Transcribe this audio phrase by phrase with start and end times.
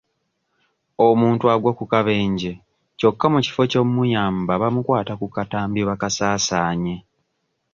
[1.07, 2.51] Omuntu agwa ku kabenje
[2.97, 6.95] kyokka mu kifo ky'omuyamba bamukwata ku katambi bakasaasaanye.